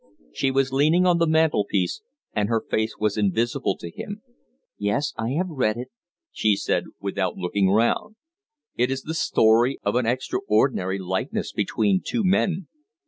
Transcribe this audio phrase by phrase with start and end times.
[0.33, 2.01] She was leaning on the mantel piece
[2.33, 4.23] and her face was invisible to him.
[4.79, 5.89] "Yes, I have read it,"
[6.31, 8.15] she said, without looking round.
[8.75, 12.65] "It is the story of an extraordinary likeness between two men.